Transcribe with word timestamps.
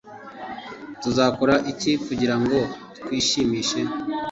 tuzakora 1.01 1.55
iki 1.71 1.91
kugirango 2.05 2.57
twishimishe 2.97 3.79